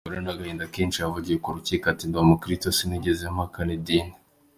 Umugore 0.05 0.21
n’agahinda 0.27 0.71
kenshi, 0.73 0.97
yavugiye 0.99 1.37
mu 1.43 1.51
rukiko 1.55 1.85
ati 1.87 2.03
“Ndi 2.05 2.17
umukristu, 2.19 2.67
sinigeze 2.77 3.23
mpakana 3.35 3.71
idini”. 3.77 4.13